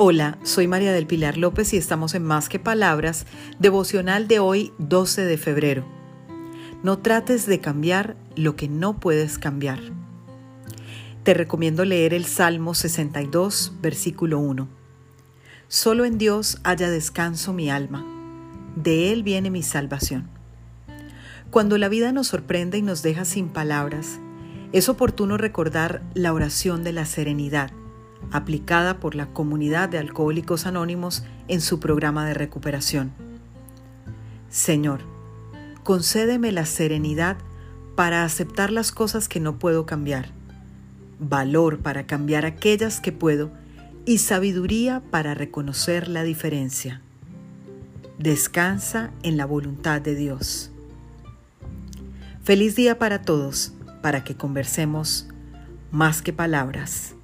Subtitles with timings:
[0.00, 3.26] Hola, soy María del Pilar López y estamos en Más que Palabras,
[3.58, 5.84] devocional de hoy 12 de febrero.
[6.84, 9.80] No trates de cambiar lo que no puedes cambiar.
[11.24, 14.68] Te recomiendo leer el Salmo 62, versículo 1.
[15.66, 18.06] Solo en Dios haya descanso mi alma,
[18.76, 20.28] de Él viene mi salvación.
[21.50, 24.20] Cuando la vida nos sorprende y nos deja sin palabras,
[24.70, 27.72] es oportuno recordar la oración de la serenidad
[28.30, 33.12] aplicada por la comunidad de alcohólicos anónimos en su programa de recuperación.
[34.50, 35.00] Señor,
[35.84, 37.36] concédeme la serenidad
[37.94, 40.30] para aceptar las cosas que no puedo cambiar,
[41.18, 43.50] valor para cambiar aquellas que puedo
[44.04, 47.02] y sabiduría para reconocer la diferencia.
[48.18, 50.70] Descansa en la voluntad de Dios.
[52.42, 55.28] Feliz día para todos, para que conversemos
[55.90, 57.17] más que palabras.